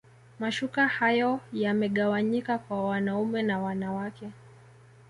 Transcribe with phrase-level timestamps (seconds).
[0.39, 4.29] mashuka hayo yamegawanyika kwa wanaume na wanawake